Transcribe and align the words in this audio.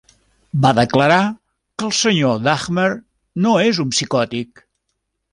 Va 0.61 0.69
declarar 0.77 1.17
que 1.81 1.85
el 1.87 1.93
Sr. 1.97 2.31
Dahmer 2.47 2.85
no 3.47 3.53
és 3.65 3.83
un 3.85 3.93
psicòtic. 3.97 4.65